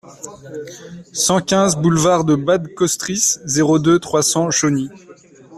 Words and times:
cent 1.13 1.41
quinze 1.41 1.77
boulevard 1.77 2.23
de 2.25 2.33
Bad 2.33 2.73
Kostritz, 2.73 3.39
zéro 3.45 3.77
deux, 3.77 3.99
trois 3.99 4.23
cents, 4.23 4.49
Chauny 4.49 4.89